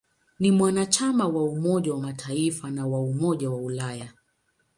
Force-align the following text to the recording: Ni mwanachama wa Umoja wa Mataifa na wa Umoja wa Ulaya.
Ni 0.39 0.51
mwanachama 0.51 1.27
wa 1.27 1.43
Umoja 1.43 1.93
wa 1.93 1.99
Mataifa 1.99 2.71
na 2.71 2.87
wa 2.87 2.99
Umoja 3.01 3.49
wa 3.49 3.57
Ulaya. 3.57 4.09